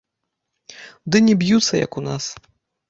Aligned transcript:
Ды 1.11 1.17
не 1.29 1.37
б'юцца, 1.45 1.71
як 1.85 1.91
у 2.03 2.07
нас. 2.09 2.23